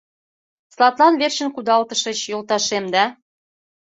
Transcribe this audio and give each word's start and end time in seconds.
Садлан 0.75 1.13
верчын 1.21 1.49
кудалтышыч, 1.55 2.19
йолташем 2.31 2.85
да. 2.93 3.05